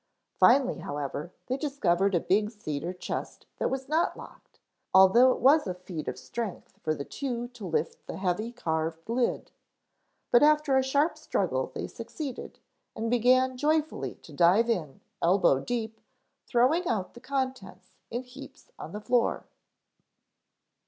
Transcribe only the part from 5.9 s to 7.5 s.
of strength for the two